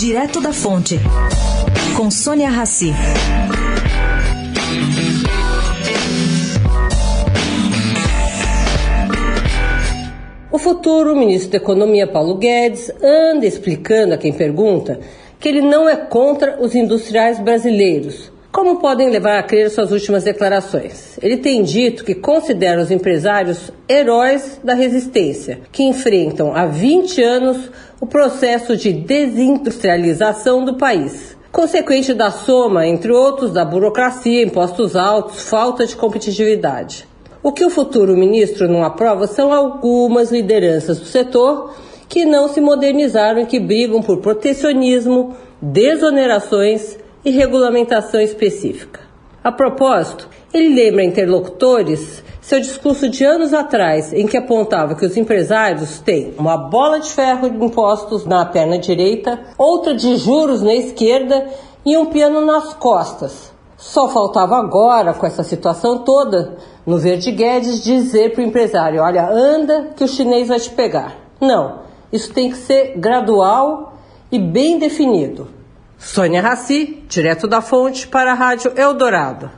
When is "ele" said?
15.46-15.60, 21.22-21.36, 50.52-50.74